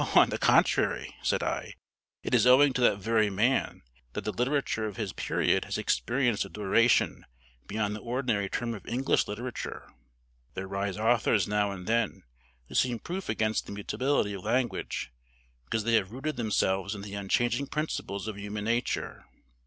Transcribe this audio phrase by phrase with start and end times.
[0.15, 1.75] "On the contrary," said I,
[2.23, 6.43] "it is owing to that very man that the literature of his period has experienced
[6.43, 7.23] a duration
[7.67, 9.93] beyond the ordinary term of English literature.
[10.55, 12.23] There rise authors now and then
[12.67, 15.11] who seem proof against the mutability of language
[15.65, 19.25] because they have rooted themselves in the unchanging principles of human nature.